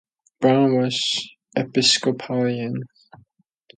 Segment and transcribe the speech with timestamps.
[0.39, 0.99] Brown was
[1.55, 2.85] Episcopalian.